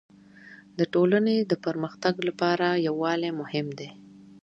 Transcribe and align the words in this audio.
د 0.77 0.79
ټولني 0.93 1.37
د 1.51 1.53
پرمختګ 1.65 2.13
لپاره 2.27 2.67
يووالی 2.87 3.31
مهم 3.41 3.67
دی. 3.79 3.89